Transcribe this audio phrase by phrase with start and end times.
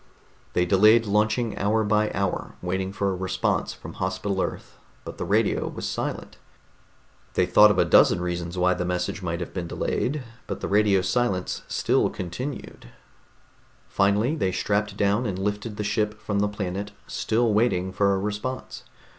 [0.53, 5.25] They delayed launching hour by hour waiting for a response from Hospital Earth, but the
[5.25, 6.37] radio was silent.
[7.35, 10.67] They thought of a dozen reasons why the message might have been delayed, but the
[10.67, 11.61] radio silence
[12.13, 12.87] continued.
[13.87, 18.17] Finally they strapped down and lifted the ship from the planet, still waiting for a
[18.17, 18.85] response.